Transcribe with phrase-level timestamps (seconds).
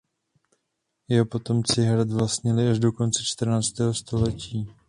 [1.07, 4.73] Jeho potomci hrad vlastnili až do konce čtrnáctého století.